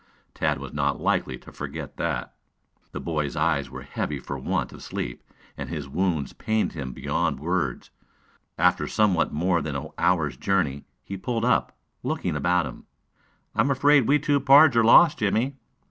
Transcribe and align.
Tad 0.33 0.57
was 0.57 0.73
not 0.73 0.99
likely 0.99 1.37
to 1.37 1.51
forget 1.51 1.97
that. 1.97 2.33
The 2.91 2.99
boy's 2.99 3.35
eyes 3.35 3.69
were 3.69 3.83
heavy 3.83 4.17
for 4.17 4.35
want 4.39 4.73
of 4.73 4.81
sleep 4.81 5.21
and 5.55 5.69
his 5.69 5.87
wounds 5.87 6.33
pained 6.33 6.73
him 6.73 6.91
beyoud 6.91 7.39
words. 7.39 7.91
After 8.57 8.87
somewhat 8.87 9.31
more 9.31 9.61
than 9.61 9.75
an 9.75 9.89
hour's 9.99 10.37
journey 10.37 10.85
he 11.03 11.17
pulled 11.17 11.45
up, 11.45 11.77
looking 12.01 12.35
about 12.35 12.65
him. 12.65 12.85
"I 13.53 13.61
am 13.61 13.69
afraid 13.69 14.07
we 14.07 14.17
two 14.17 14.39
pards 14.39 14.75
are 14.75 14.83
lost, 14.83 15.19
Jimmie." 15.19 15.57